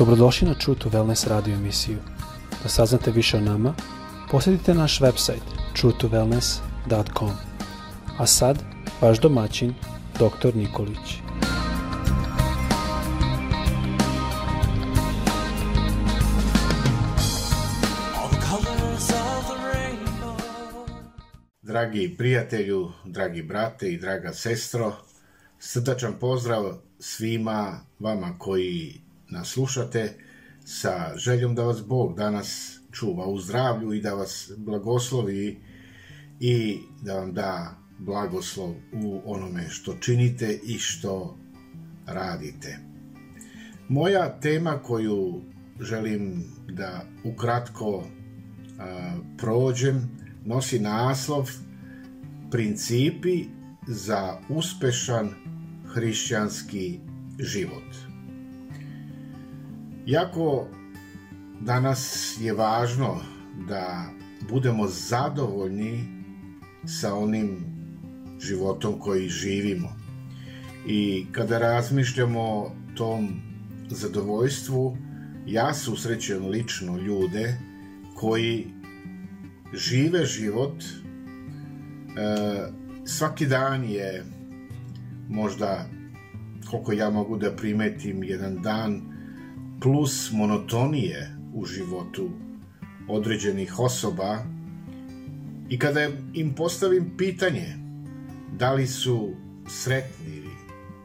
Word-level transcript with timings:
Dobrodošli 0.00 0.48
na 0.48 0.54
True 0.54 0.78
to 0.78 0.88
Wellness 0.88 1.28
radio 1.28 1.54
emisiju. 1.54 1.98
Da 2.62 2.68
saznate 2.68 3.10
više 3.10 3.36
o 3.36 3.40
nama, 3.40 3.74
posjetite 4.30 4.74
naš 4.74 5.00
website 5.00 5.44
truetowellness.com. 5.76 7.30
A 8.18 8.26
sad, 8.26 8.58
vaš 9.00 9.20
domaćin, 9.20 9.74
dr. 10.14 10.56
Nikolić. 10.56 11.20
Dragi 21.62 22.14
prijatelju, 22.18 22.92
dragi 23.04 23.42
brate 23.42 23.92
i 23.92 23.98
draga 23.98 24.32
sestro, 24.32 24.92
srdačan 25.58 26.14
pozdrav 26.20 26.64
svima 26.98 27.80
vama 27.98 28.38
koji 28.38 29.09
nas 29.30 29.48
slušate 29.48 30.14
sa 30.64 31.12
željom 31.16 31.54
da 31.54 31.62
vas 31.62 31.86
Bog 31.86 32.16
danas 32.16 32.80
čuva 32.92 33.26
u 33.26 33.38
zdravlju 33.38 33.92
i 33.92 34.00
da 34.00 34.14
vas 34.14 34.52
blagoslovi 34.56 35.60
i 36.40 36.78
da 37.02 37.14
vam 37.14 37.32
da 37.32 37.76
blagoslov 37.98 38.70
u 38.92 39.22
onome 39.24 39.68
što 39.68 39.94
činite 39.94 40.58
i 40.64 40.78
što 40.78 41.38
radite. 42.06 42.78
Moja 43.88 44.40
tema 44.40 44.78
koju 44.82 45.40
želim 45.80 46.44
da 46.68 47.04
ukratko 47.24 48.04
a, 48.78 49.16
prođem 49.38 50.10
nosi 50.44 50.78
naslov 50.78 51.50
Principi 52.50 53.44
za 53.86 54.38
uspešan 54.48 55.30
hrišćanski 55.94 56.98
život. 57.38 58.09
Jako 60.06 60.66
danas 61.60 62.36
je 62.40 62.52
važno 62.52 63.20
da 63.68 64.10
budemo 64.50 64.86
zadovoljni 64.86 66.04
sa 66.86 67.14
onim 67.14 67.64
životom 68.40 68.98
koji 68.98 69.28
živimo. 69.28 69.88
I 70.86 71.26
kada 71.32 71.58
razmišljamo 71.58 72.40
o 72.40 72.70
tom 72.96 73.28
zadovoljstvu, 73.90 74.96
ja 75.46 75.74
susrećem 75.74 76.46
lično 76.46 76.96
ljude 76.96 77.58
koji 78.14 78.66
žive 79.74 80.24
život, 80.24 80.82
e, 80.82 80.86
svaki 83.04 83.46
dan 83.46 83.84
je 83.84 84.24
možda, 85.28 85.86
koliko 86.70 86.92
ja 86.92 87.10
mogu 87.10 87.36
da 87.36 87.56
primetim, 87.56 88.24
jedan 88.24 88.62
dan 88.62 89.10
plus 89.80 90.32
monotonije 90.32 91.36
u 91.54 91.66
životu 91.66 92.30
određenih 93.08 93.78
osoba 93.78 94.38
i 95.68 95.78
kada 95.78 96.08
im 96.34 96.54
postavim 96.54 97.10
pitanje 97.16 97.76
da 98.58 98.72
li 98.72 98.86
su 98.86 99.30
sretni 99.68 100.40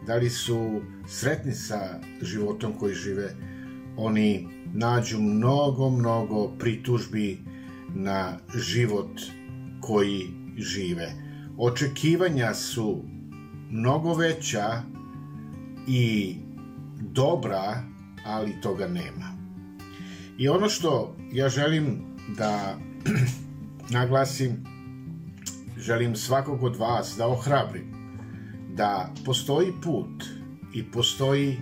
da 0.07 0.15
li 0.15 0.29
su 0.29 0.81
sretni 1.07 1.51
sa 1.51 1.99
životom 2.21 2.73
koji 2.79 2.95
žive, 2.95 3.35
oni 3.97 4.47
nađu 4.73 5.19
mnogo, 5.19 5.89
mnogo 5.89 6.47
pritužbi 6.59 7.39
na 7.95 8.37
život 8.55 9.21
koji 9.81 10.27
žive. 10.57 11.11
Očekivanja 11.57 12.53
su 12.53 13.03
mnogo 13.69 14.13
veća 14.13 14.81
i 15.87 16.35
dobra, 16.99 17.83
ali 18.25 18.61
toga 18.61 18.87
nema. 18.87 19.35
I 20.37 20.49
ono 20.49 20.69
što 20.69 21.15
ja 21.31 21.49
želim 21.49 22.01
da 22.37 22.77
naglasim, 23.99 24.65
želim 25.77 26.15
svakog 26.15 26.63
od 26.63 26.75
vas 26.75 27.15
da 27.17 27.27
ohrabrim 27.27 27.95
da 28.73 29.13
postoji 29.25 29.71
put 29.83 30.23
i 30.73 30.83
postoji 30.83 31.49
e, 31.51 31.57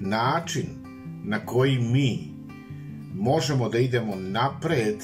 način 0.00 0.66
na 1.24 1.46
koji 1.46 1.78
mi 1.78 2.34
možemo 3.14 3.68
da 3.68 3.78
idemo 3.78 4.16
napred, 4.16 4.96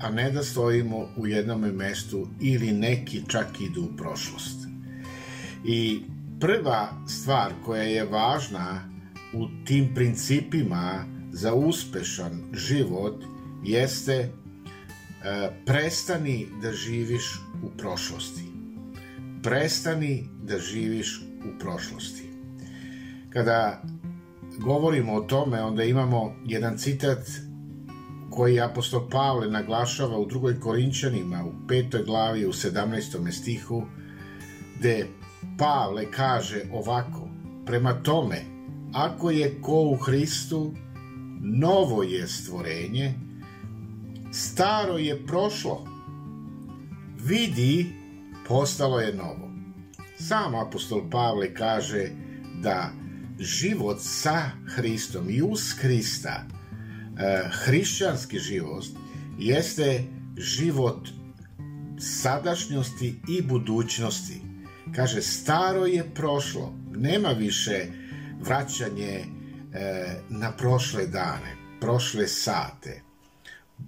a 0.00 0.10
ne 0.10 0.30
da 0.30 0.42
stojimo 0.42 1.08
u 1.16 1.26
jednom 1.26 1.60
mestu 1.60 2.28
ili 2.40 2.72
neki 2.72 3.22
čak 3.28 3.60
idu 3.60 3.82
u 3.82 3.96
prošlost. 3.96 4.66
I 5.64 6.00
prva 6.40 6.88
stvar 7.06 7.52
koja 7.64 7.82
je 7.82 8.04
važna 8.04 8.93
u 9.34 9.64
tim 9.64 9.94
principima 9.94 11.04
za 11.32 11.54
uspešan 11.54 12.42
život 12.52 13.24
jeste 13.64 14.12
e, 14.12 14.30
prestani 15.66 16.46
da 16.62 16.72
živiš 16.72 17.40
u 17.62 17.78
prošlosti. 17.78 18.42
Prestani 19.42 20.28
da 20.42 20.58
živiš 20.58 21.20
u 21.22 21.58
prošlosti. 21.58 22.30
Kada 23.30 23.82
govorimo 24.58 25.12
o 25.12 25.20
tome, 25.20 25.62
onda 25.62 25.84
imamo 25.84 26.34
jedan 26.44 26.78
citat 26.78 27.18
koji 28.30 28.60
apostol 28.60 29.08
Pavle 29.10 29.50
naglašava 29.50 30.18
u 30.18 30.26
drugoj 30.26 30.60
Korinčanima, 30.60 31.44
u 31.44 31.68
petoj 31.68 32.02
glavi, 32.02 32.46
u 32.46 32.52
17. 32.52 33.32
stihu, 33.32 33.82
gde 34.78 35.06
Pavle 35.58 36.10
kaže 36.10 36.62
ovako, 36.72 37.28
prema 37.66 38.02
tome, 38.02 38.40
ako 38.94 39.30
je 39.30 39.60
ko 39.62 39.82
u 39.82 39.96
Hristu, 39.96 40.74
novo 41.40 42.02
je 42.02 42.28
stvorenje, 42.28 43.14
staro 44.32 44.98
je 44.98 45.26
prošlo, 45.26 45.86
vidi, 47.18 47.92
postalo 48.48 49.00
je 49.00 49.14
novo. 49.14 49.50
Sam 50.18 50.54
apostol 50.54 51.10
Pavle 51.10 51.54
kaže 51.54 52.08
da 52.62 52.92
život 53.38 53.98
sa 54.00 54.50
Hristom 54.66 55.30
i 55.30 55.42
uz 55.42 55.72
Hrista, 55.78 56.44
e, 56.44 57.48
hrišćanski 57.50 58.38
život, 58.38 58.84
jeste 59.38 60.04
život 60.36 61.08
sadašnjosti 61.98 63.20
i 63.28 63.42
budućnosti. 63.42 64.40
Kaže, 64.96 65.22
staro 65.22 65.86
je 65.86 66.10
prošlo, 66.14 66.74
nema 66.96 67.28
više 67.28 67.86
vraćanje 68.40 69.14
e, 69.14 69.26
na 70.28 70.52
prošle 70.52 71.06
dane, 71.06 71.56
prošle 71.80 72.28
sate, 72.28 73.02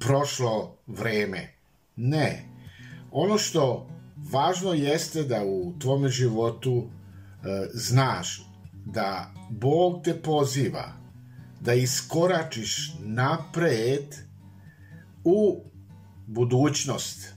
prošlo 0.01 0.77
vreme. 0.87 1.55
Ne. 1.97 2.45
Ono 3.11 3.39
što 3.39 3.89
važno 4.33 4.73
jeste 4.73 5.23
da 5.23 5.45
u 5.45 5.75
tvome 5.79 6.09
životu 6.09 6.85
e, 6.85 7.69
znaš 7.75 8.43
da 8.85 9.35
Bog 9.51 10.05
te 10.05 10.23
poziva 10.23 11.07
da 11.61 11.75
iskoračiš 11.75 12.95
napred 13.01 14.15
u 15.25 15.65
budućnost. 16.27 17.35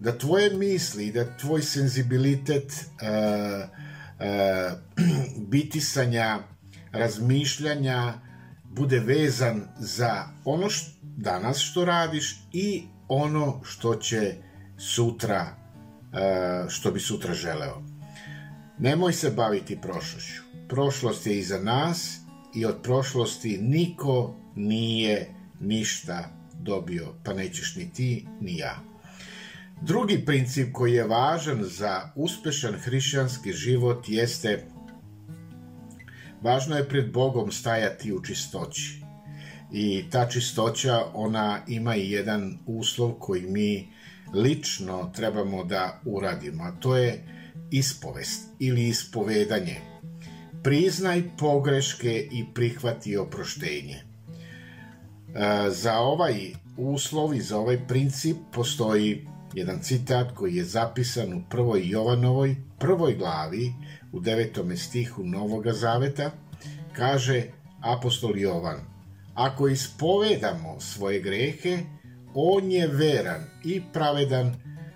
Da 0.00 0.18
tvoje 0.18 0.50
misli, 0.50 1.12
da 1.12 1.36
tvoj 1.36 1.62
senzibilitet 1.62 2.72
uh, 2.72 3.68
uh, 4.24 4.78
bitisanja, 5.50 6.38
razmišljanja 6.92 8.12
bude 8.64 8.98
vezan 8.98 9.62
za 9.78 10.24
ono 10.44 10.70
što, 10.70 10.90
danas 11.02 11.58
što 11.58 11.84
radiš 11.84 12.36
i 12.52 12.82
ono 13.08 13.60
što 13.64 13.94
će 13.94 14.34
sutra, 14.78 15.56
uh, 16.12 16.68
što 16.68 16.90
bi 16.90 17.00
sutra 17.00 17.34
želeo. 17.34 17.82
Nemoj 18.78 19.12
se 19.12 19.30
baviti 19.30 19.80
prošlošću 19.80 20.44
prošlost 20.68 21.26
je 21.26 21.38
iza 21.38 21.60
nas 21.60 22.20
i 22.54 22.66
od 22.66 22.82
prošlosti 22.82 23.58
niko 23.62 24.34
nije 24.54 25.34
ništa 25.60 26.28
dobio, 26.60 27.14
pa 27.24 27.32
nećeš 27.32 27.76
ni 27.76 27.92
ti, 27.92 28.26
ni 28.40 28.56
ja. 28.56 28.93
Drugi 29.86 30.24
princip 30.26 30.72
koji 30.72 30.92
je 30.92 31.04
važan 31.04 31.64
za 31.64 32.12
uspešan 32.16 32.74
hrišćanski 32.74 33.52
život 33.52 34.08
jeste 34.08 34.64
važno 36.42 36.76
je 36.76 36.88
pred 36.88 37.12
Bogom 37.12 37.52
stajati 37.52 38.12
u 38.12 38.22
čistoći. 38.22 39.02
I 39.72 40.04
ta 40.10 40.28
čistoća, 40.28 41.04
ona 41.14 41.60
ima 41.68 41.96
i 41.96 42.10
jedan 42.10 42.58
uslov 42.66 43.12
koji 43.12 43.42
mi 43.42 43.92
lično 44.34 45.12
trebamo 45.16 45.64
da 45.64 46.00
uradimo, 46.04 46.64
a 46.64 46.72
to 46.80 46.96
je 46.96 47.24
ispovest 47.70 48.48
ili 48.58 48.88
ispovedanje 48.88 49.80
priznaj 50.62 51.22
pogreške 51.38 52.28
i 52.32 52.44
prihvati 52.54 53.16
oproštenje. 53.16 53.94
E, 53.94 54.04
za 55.70 55.98
ovaj 55.98 56.52
uslov 56.76 57.34
i 57.34 57.40
za 57.40 57.58
ovaj 57.58 57.86
princip 57.88 58.36
postoji 58.52 59.26
jedan 59.54 59.78
citat 59.82 60.34
koji 60.34 60.56
je 60.56 60.64
zapisan 60.64 61.32
u 61.32 61.42
prvoj 61.50 61.88
Jovanovoj 61.88 62.56
prvoj 62.78 63.14
glavi 63.14 63.72
u 64.12 64.20
devetome 64.20 64.76
stihu 64.76 65.24
Novoga 65.24 65.72
Zaveta 65.72 66.30
kaže 66.96 67.42
apostol 67.80 68.38
Jovan, 68.38 68.80
ako 69.34 69.68
ispovedamo 69.68 70.80
svoje 70.80 71.20
grehe, 71.20 71.78
on 72.34 72.70
je 72.70 72.86
veran 72.86 73.44
i 73.64 73.82
pravedan 73.92 74.54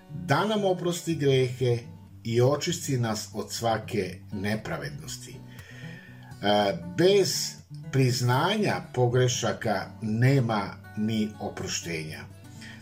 da 0.09 0.45
nam 0.45 0.65
oprosti 0.65 1.15
grehe 1.15 1.77
i 2.23 2.41
očisti 2.41 2.97
nas 2.97 3.29
od 3.33 3.51
svake 3.51 4.19
nepravednosti. 4.31 5.35
E, 5.35 6.77
bez 6.97 7.55
priznanja 7.91 8.81
pogrešaka 8.93 9.91
nema 10.01 10.61
ni 10.97 11.29
oproštenja. 11.39 12.19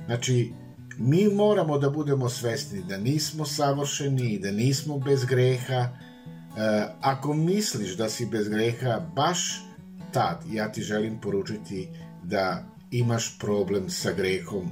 Znači, 0.05 0.51
mi 0.97 1.27
moramo 1.27 1.77
da 1.77 1.89
budemo 1.89 2.29
svesni 2.29 2.83
da 2.83 2.97
nismo 2.97 3.45
savršeni 3.45 4.33
i 4.33 4.39
da 4.39 4.51
nismo 4.51 4.97
bez 4.97 5.25
greha. 5.25 5.75
E, 5.75 5.89
ako 7.01 7.33
misliš 7.33 7.97
da 7.97 8.09
si 8.09 8.25
bez 8.25 8.49
greha, 8.49 8.99
baš 9.15 9.61
tad 10.13 10.43
ja 10.51 10.71
ti 10.71 10.81
želim 10.81 11.21
poručiti 11.21 11.89
da 12.23 12.63
imaš 12.91 13.39
problem 13.39 13.89
sa 13.89 14.11
grehom 14.11 14.69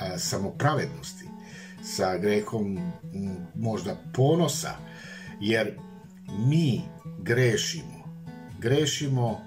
a, 0.00 0.18
samopravednosti, 0.18 1.24
sa 1.82 2.18
grehom 2.18 2.92
možda 3.54 3.96
ponosa, 4.12 4.76
jer 5.40 5.78
mi 6.38 6.80
grešimo. 7.22 8.04
Grešimo 8.60 9.40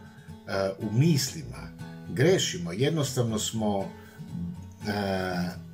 a, 0.48 0.72
u 0.80 0.98
mislima, 0.98 1.70
grešimo, 2.14 2.72
jednostavno 2.72 3.40
smo 3.40 3.90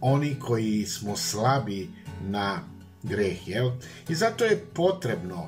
oni 0.02 0.36
koji 0.40 0.86
smo 0.86 1.16
slabi 1.16 1.90
na 2.22 2.60
greh, 3.04 3.48
jel? 3.48 3.72
I 4.10 4.16
zato 4.16 4.46
je 4.46 4.66
potrebno 4.74 5.48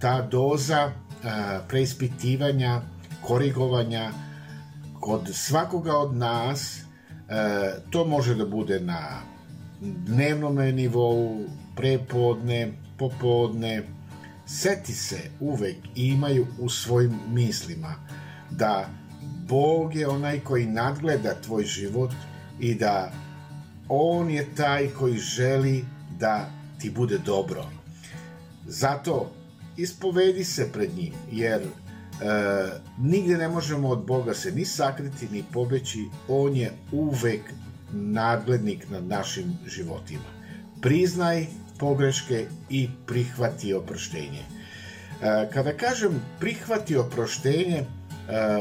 ta 0.00 0.22
doza 0.22 0.92
a, 1.24 1.60
preispitivanja, 1.68 2.80
korigovanja, 3.22 4.10
kod 5.00 5.30
svakoga 5.32 5.96
od 5.96 6.16
nas 6.16 6.78
e, 6.78 6.82
to 7.90 8.04
može 8.04 8.34
da 8.34 8.46
bude 8.46 8.80
na 8.80 9.20
dnevnom 9.80 10.56
nivou, 10.56 11.44
prepodne, 11.76 12.72
popodne, 12.98 13.82
seti 14.46 14.92
se 14.92 15.18
uvek 15.40 15.76
imaju 15.94 16.46
u 16.58 16.68
svojim 16.68 17.18
mislima 17.28 17.94
da 18.50 18.88
Bog 19.48 19.94
je 19.94 20.08
onaj 20.08 20.40
koji 20.40 20.66
nadgleda 20.66 21.34
tvoj 21.42 21.64
život 21.64 22.10
i 22.60 22.74
da 22.74 23.12
On 23.88 24.30
je 24.30 24.54
taj 24.54 24.88
koji 24.88 25.18
želi 25.18 25.84
da 26.18 26.50
ti 26.78 26.90
bude 26.90 27.18
dobro. 27.18 27.64
Zato 28.66 29.32
ispovedi 29.76 30.44
se 30.44 30.72
pred 30.72 30.96
njim, 30.96 31.12
jer 31.32 31.62
E, 32.20 32.80
nigde 32.98 33.36
ne 33.36 33.48
možemo 33.48 33.88
od 33.88 34.06
Boga 34.06 34.34
se 34.34 34.52
ni 34.52 34.64
sakriti, 34.64 35.28
ni 35.32 35.44
pobeći. 35.52 36.08
On 36.28 36.56
je 36.56 36.72
uvek 36.92 37.40
nadglednik 37.92 38.90
nad 38.90 39.04
našim 39.04 39.58
životima. 39.66 40.24
Priznaj 40.80 41.46
pogreške 41.78 42.46
i 42.70 42.88
prihvati 43.06 43.74
oproštenje. 43.74 44.40
E, 44.40 45.50
kada 45.52 45.72
kažem 45.72 46.20
prihvati 46.40 46.96
oproštenje, 46.96 47.76
e, 47.76 47.86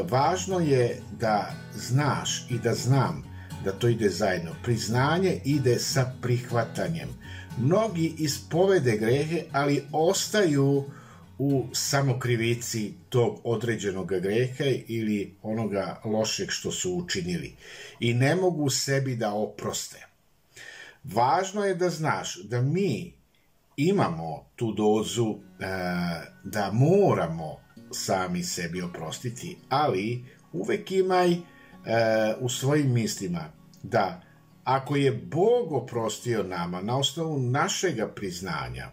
važno 0.09 0.59
je 0.59 1.01
da 1.19 1.51
znaš 1.75 2.45
i 2.49 2.59
da 2.59 2.73
znam 2.73 3.23
da 3.65 3.71
to 3.71 3.87
ide 3.87 4.09
zajedno. 4.09 4.55
Priznanje 4.63 5.41
ide 5.45 5.79
sa 5.79 6.13
prihvatanjem. 6.21 7.09
Mnogi 7.57 8.13
ispovede 8.17 8.97
grehe, 8.97 9.43
ali 9.51 9.83
ostaju 9.91 10.83
u 11.37 11.65
samokrivici 11.73 12.93
tog 13.09 13.41
određenog 13.43 14.07
greha 14.07 14.63
ili 14.87 15.35
onoga 15.43 16.01
lošeg 16.05 16.49
što 16.49 16.71
su 16.71 16.93
učinili 16.93 17.55
i 17.99 18.13
ne 18.13 18.35
mogu 18.35 18.69
sebi 18.69 19.15
da 19.15 19.33
oproste. 19.33 20.07
Važno 21.03 21.65
je 21.65 21.75
da 21.75 21.89
znaš 21.89 22.37
da 22.43 22.61
mi 22.61 23.13
imamo 23.77 24.45
tu 24.55 24.71
dozu 24.71 25.29
e, 25.29 25.65
da 26.43 26.71
moramo 26.71 27.57
sami 27.91 28.43
sebi 28.43 28.81
oprostiti, 28.81 29.57
ali 29.69 30.23
uvek 30.53 30.91
imaj 30.91 31.35
u 32.39 32.49
svojim 32.49 32.93
mislima 32.93 33.51
da 33.83 34.21
ako 34.63 34.95
je 34.95 35.11
Bog 35.11 35.71
oprostio 35.71 36.43
nama 36.43 36.81
na 36.81 36.97
osnovu 36.97 37.39
našega 37.39 38.07
priznanja, 38.07 38.91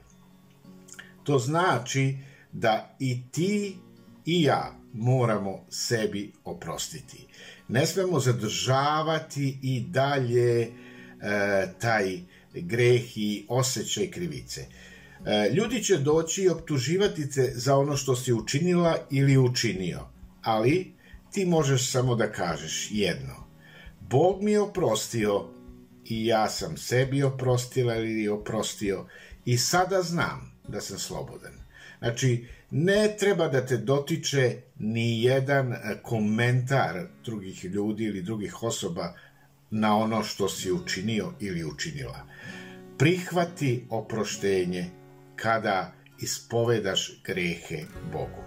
to 1.23 1.39
znači 1.39 2.19
da 2.53 2.97
i 2.99 3.23
ti 3.31 3.77
i 4.27 4.43
ja 4.43 4.75
moramo 4.93 5.65
sebi 5.71 6.33
oprostiti. 6.45 7.27
Ne 7.69 7.87
smemo 7.87 8.21
zadržavati 8.21 9.59
i 9.63 9.81
dalje 9.81 10.63
e, 10.63 10.69
taj 11.79 12.19
greh 12.55 13.19
i 13.19 13.47
osjećaj 13.49 14.11
krivice. 14.11 14.67
E, 15.27 15.51
ljudi 15.55 15.85
će 15.85 15.99
doći 15.99 16.43
i 16.43 16.49
optuživati 16.49 17.31
te 17.31 17.53
za 17.55 17.77
ono 17.77 17.97
što 17.97 18.17
si 18.17 18.33
učinila 18.33 18.99
ili 19.11 19.39
učinio, 19.39 20.01
ali 20.43 20.95
ti 21.33 21.47
možeš 21.47 21.91
samo 21.91 22.15
da 22.15 22.33
kažeš 22.33 22.89
jedno. 22.91 23.47
Bog 24.01 24.43
mi 24.43 24.53
je 24.53 24.61
oprostio 24.61 25.49
i 26.05 26.27
ja 26.27 26.49
sam 26.51 26.77
sebi 26.77 27.23
oprostila 27.23 27.97
ili 27.97 28.29
oprostio 28.29 29.07
i 29.45 29.59
sada 29.59 30.03
znam 30.03 30.53
da 30.69 30.81
sam 30.81 30.99
slobodan. 30.99 31.53
Znači, 31.99 32.47
ne 32.71 33.17
treba 33.19 33.49
da 33.49 33.67
te 33.67 33.77
dotiče 33.77 34.57
ni 34.79 35.23
jedan 35.23 35.73
e, 35.73 35.79
komentar 36.03 37.07
drugih 37.25 37.65
ljudi 37.65 38.05
ili 38.05 38.23
drugih 38.23 38.63
osoba 38.63 39.15
na 39.71 39.97
ono 39.97 40.23
što 40.23 40.49
si 40.49 40.73
učinio 40.73 41.33
ili 41.41 41.65
učinila. 41.65 42.27
Prihvati 42.99 43.87
oproštenje 43.91 44.91
kada 45.37 45.93
ispovedaš 46.21 47.21
grehe 47.25 47.85
Bogu. 48.13 48.45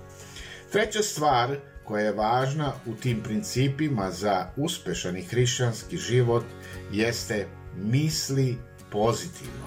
Treća 0.71 1.01
stvar 1.01 1.57
koja 1.85 2.05
je 2.05 2.11
važna 2.11 2.73
u 2.85 2.93
tim 2.95 3.23
principima 3.23 4.11
za 4.11 4.47
uspešan 4.57 5.17
i 5.17 5.23
hrišćanski 5.23 5.97
život 5.97 6.43
jeste 6.91 7.47
misli 7.77 8.57
pozitivno. 8.91 9.65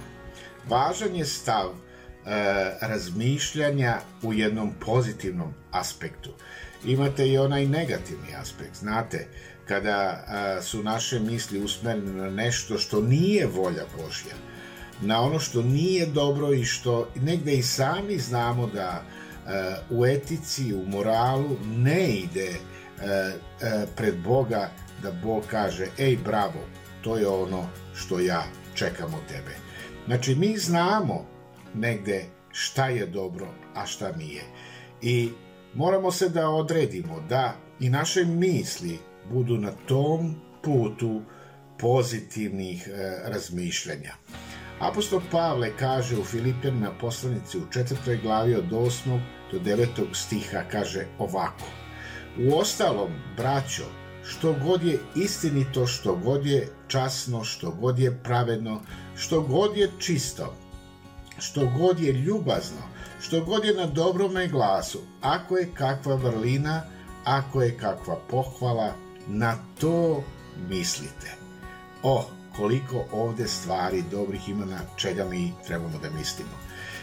Važan 0.69 1.17
je 1.17 1.25
stav 1.25 1.75
E, 2.29 2.77
razmišljanja 2.81 3.99
u 4.23 4.33
jednom 4.33 4.73
pozitivnom 4.87 5.55
aspektu. 5.71 6.31
Imate 6.85 7.29
i 7.29 7.39
onaj 7.39 7.67
negativni 7.67 8.35
aspekt, 8.41 8.77
znate, 8.77 9.27
kada 9.69 10.25
a, 10.27 10.63
su 10.63 10.83
naše 10.83 11.21
misli 11.21 11.65
usmerene 11.65 12.13
na 12.13 12.31
nešto 12.31 12.79
što 12.79 13.01
nije 13.01 13.47
volja 13.47 13.85
Božja, 13.97 14.35
na 15.01 15.21
ono 15.21 15.39
što 15.39 15.63
nije 15.63 16.07
dobro 16.07 16.53
i 16.53 16.65
što 16.65 17.09
negde 17.15 17.55
i 17.55 17.63
sami 17.63 18.19
znamo 18.19 18.67
da 18.67 19.03
u 19.91 20.07
etici, 20.07 20.75
u 20.75 20.87
moralu 20.87 21.57
ne 21.77 22.09
ide 22.09 22.51
a, 22.53 23.33
pred 23.97 24.15
Boga 24.25 24.71
da 25.03 25.13
Bog 25.13 25.45
kaže, 25.51 25.87
ej 25.99 26.17
bravo, 26.25 26.61
to 27.03 27.17
je 27.17 27.29
ono 27.29 27.69
što 27.95 28.21
ja 28.21 28.45
čekam 28.75 29.15
od 29.15 29.21
tebe. 29.29 29.57
Znači, 30.07 30.35
mi 30.35 30.59
znamo 30.59 31.27
negde 31.75 32.25
šta 32.53 32.89
je 32.89 33.07
dobro, 33.07 33.47
a 33.75 33.87
šta 33.87 34.13
nije. 34.13 34.43
I 35.03 35.31
moramo 35.75 36.11
se 36.11 36.29
da 36.29 36.49
odredimo 36.49 37.21
da 37.29 37.55
i 37.81 37.91
naše 37.91 38.25
misli 38.25 38.99
budu 39.31 39.59
na 39.59 39.73
tom 39.87 40.35
putu 40.63 41.23
pozitivnih 41.79 42.89
e, 42.89 43.19
razmišljanja. 43.25 44.15
Apostol 44.81 45.21
Pavle 45.31 45.73
kaže 45.77 46.19
u 46.19 46.25
Filipljanima 46.25 46.91
poslanici 47.01 47.59
u 47.59 47.67
četvrtoj 47.71 48.17
glavi 48.17 48.55
od 48.55 48.71
8. 48.71 49.21
do 49.53 49.59
9. 49.59 49.87
stiha 50.13 50.63
kaže 50.71 51.07
ovako. 51.19 51.65
U 52.39 52.59
ostalom, 52.59 53.11
braćo, 53.37 53.85
što 54.25 54.55
god 54.65 54.83
je 54.83 54.99
istinito, 55.17 55.87
što 55.87 56.17
god 56.17 56.47
je 56.47 56.69
časno, 56.89 57.45
što 57.45 57.71
god 57.71 57.99
je 57.99 58.23
pravedno, 58.23 58.81
što 59.17 59.41
god 59.41 59.77
je 59.77 59.91
čisto, 59.99 60.55
što 61.39 61.73
god 61.79 62.01
je 62.01 62.13
ljubazno, 62.13 62.83
što 63.21 63.45
god 63.45 63.65
je 63.65 63.75
na 63.75 63.87
dobrome 63.87 64.49
glasu, 64.49 64.99
ako 65.21 65.57
je 65.57 65.71
kakva 65.75 66.15
vrlina, 66.15 66.83
ako 67.25 67.63
je 67.63 67.79
kakva 67.79 68.17
pohvala, 68.31 68.93
na 69.27 69.57
to 69.81 70.23
mislite. 70.69 71.35
O, 72.03 72.27
koliko 72.59 73.05
ovde 73.13 73.49
stvari 73.49 74.05
dobrih 74.11 74.49
ima 74.49 74.65
na 74.65 74.81
čega 74.97 75.25
mi 75.25 75.53
trebamo 75.67 75.99
da 76.03 76.11
mislimo. 76.11 76.51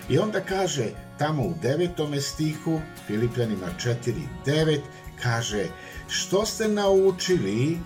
I 0.10 0.18
onda 0.18 0.42
kaže 0.42 0.86
tamo 1.18 1.44
u 1.44 1.54
devetome 1.62 2.22
stihu, 2.22 2.80
Filipljanima 3.08 3.68
4.9, 3.86 4.80
kaže 5.22 5.66
što 6.08 6.46
ste 6.46 6.68
naučili 6.68 7.78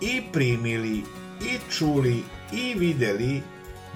i 0.00 0.22
primili 0.32 1.04
i 1.40 1.58
čuli 1.70 2.22
i 2.52 2.74
videli 2.74 3.42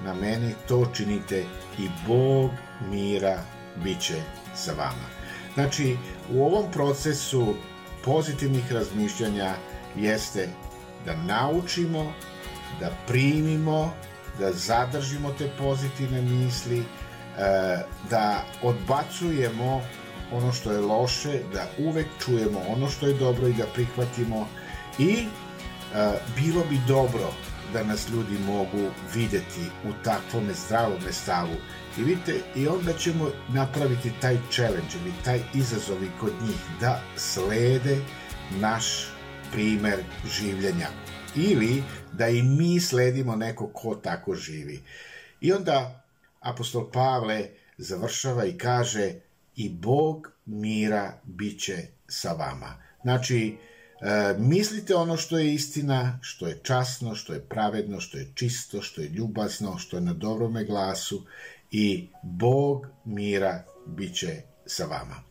na 0.03 0.13
meni 0.13 0.53
to 0.67 0.85
činite 0.93 1.43
i 1.79 1.89
Bog 2.07 2.51
mira 2.91 3.43
bit 3.83 3.99
će 3.99 4.15
sa 4.55 4.71
vama. 4.71 5.15
Znači, 5.53 5.97
u 6.33 6.45
ovom 6.45 6.71
procesu 6.71 7.55
pozitivnih 8.03 8.71
razmišljanja 8.71 9.55
jeste 9.95 10.49
da 11.05 11.15
naučimo, 11.15 12.13
da 12.79 12.91
primimo, 13.07 13.93
da 14.39 14.51
zadržimo 14.51 15.31
te 15.37 15.49
pozitivne 15.57 16.21
misli, 16.21 16.79
e, 16.79 16.83
da 18.09 18.43
odbacujemo 18.61 19.81
ono 20.31 20.51
što 20.53 20.71
je 20.71 20.79
loše, 20.79 21.39
da 21.53 21.67
uvek 21.77 22.07
čujemo 22.25 22.59
ono 22.67 22.89
što 22.89 23.07
je 23.07 23.13
dobro 23.13 23.47
i 23.47 23.53
da 23.53 23.65
prihvatimo 23.73 24.47
i 24.99 25.11
e, 25.13 26.11
bilo 26.35 26.63
bi 26.69 26.79
dobro 26.87 27.33
da 27.73 27.83
nas 27.83 28.09
ljudi 28.09 28.37
mogu 28.45 28.91
videti 29.13 29.61
u 29.83 30.03
takvom 30.03 30.49
zdravom 30.65 31.01
stavu. 31.11 31.55
I 31.97 32.03
vidite, 32.03 32.41
i 32.55 32.67
onda 32.67 32.93
ćemo 32.93 33.29
napraviti 33.47 34.11
taj 34.21 34.37
challenge 34.51 34.97
ili 35.01 35.13
taj 35.25 35.39
izazovi 35.53 36.11
kod 36.19 36.33
njih 36.47 36.79
da 36.79 37.01
slede 37.15 37.97
naš 38.59 38.85
primer 39.51 40.03
življenja. 40.39 41.04
Ili 41.35 41.83
da 42.13 42.27
i 42.27 42.43
mi 42.43 42.79
sledimo 42.79 43.35
neko 43.35 43.67
ko 43.67 43.95
tako 43.95 44.35
živi. 44.35 44.79
I 45.41 45.53
onda 45.53 46.03
apostol 46.39 46.91
Pavle 46.91 47.49
završava 47.77 48.45
i 48.45 48.57
kaže 48.57 49.13
i 49.55 49.69
Bog 49.69 50.31
mira 50.45 51.19
biće 51.23 51.77
sa 52.07 52.31
vama. 52.31 52.81
Znači, 53.01 53.57
E, 54.01 54.35
mislite 54.37 54.95
ono 54.95 55.17
što 55.17 55.37
je 55.37 55.53
istina, 55.53 56.19
što 56.21 56.47
je 56.47 56.59
časno, 56.63 57.15
što 57.15 57.33
je 57.33 57.41
pravedno, 57.41 57.99
što 57.99 58.17
je 58.17 58.31
čisto, 58.35 58.81
što 58.81 59.01
je 59.01 59.09
ljubazno, 59.09 59.77
što 59.77 59.97
je 59.97 60.01
na 60.01 60.13
dobrome 60.13 60.63
glasu 60.63 61.25
i 61.71 62.07
Bog 62.23 62.87
mira 63.05 63.63
bit 63.85 64.15
će 64.15 64.41
sa 64.65 64.85
vama. 64.85 65.23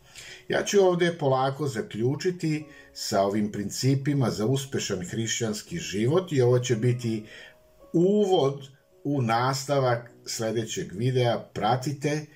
Ja 0.49 0.65
ću 0.65 0.81
ovde 0.81 1.19
polako 1.19 1.69
zaključiti 1.69 2.65
sa 2.93 3.23
ovim 3.23 3.53
principima 3.53 4.31
za 4.31 4.47
uspešan 4.47 5.07
hrišćanski 5.07 5.79
život 5.79 6.33
i 6.33 6.43
ovo 6.43 6.59
će 6.59 6.77
biti 6.77 7.25
uvod 7.93 8.69
u 9.05 9.23
nastavak 9.23 10.11
sledećeg 10.27 10.93
videa. 10.93 11.39
Pratite 11.39 12.27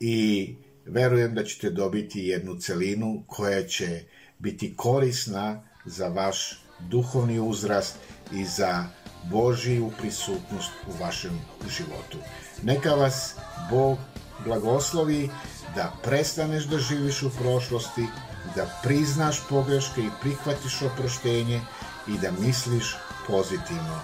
i 0.00 0.54
verujem 0.86 1.34
da 1.34 1.44
ćete 1.44 1.70
dobiti 1.70 2.20
jednu 2.20 2.56
celinu 2.56 3.24
koja 3.26 3.62
će 3.66 4.04
biti 4.38 4.76
korisna 4.76 5.62
za 5.84 6.08
vaš 6.08 6.62
duhovni 6.80 7.40
uzrast 7.40 7.96
i 8.32 8.44
za 8.44 8.84
Božiju 9.30 9.90
prisutnost 9.98 10.70
u 10.88 11.02
vašem 11.02 11.40
životu. 11.76 12.18
Neka 12.62 12.94
vas 12.94 13.34
Bog 13.70 13.98
blagoslovi 14.44 15.30
da 15.76 15.92
prestaneš 16.02 16.64
da 16.64 16.78
živiš 16.78 17.22
u 17.22 17.30
prošlosti, 17.30 18.06
da 18.54 18.66
priznaš 18.82 19.40
pogreške 19.48 20.00
i 20.00 20.10
prihvatiš 20.20 20.82
oproštenje 20.82 21.60
i 22.06 22.18
da 22.18 22.30
misliš 22.40 22.96
pozitivno. 23.26 24.00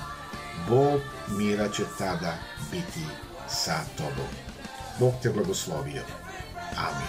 Bog 0.69 1.01
mira 1.29 1.69
će 1.69 1.83
tada 1.99 2.35
biti 2.71 3.07
sa 3.49 3.81
tobom. 3.97 4.31
Bog 4.99 5.15
te 5.23 5.31
blagoslovio. 5.31 6.03
Amin. 6.77 7.09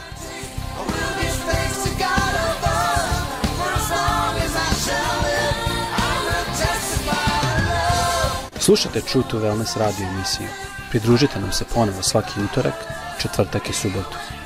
Slušajte 8.59 9.01
True 9.01 9.23
to 9.29 9.39
Wellness 9.39 9.77
radio 9.77 10.07
emisiju. 10.07 10.47
Pridružite 10.89 11.39
nam 11.39 11.51
se 11.51 11.65
ponovo 11.73 12.03
svaki 12.03 12.41
utorak, 12.41 12.75
četvrtak 13.21 13.69
i 13.69 13.73
subotu. 13.73 14.17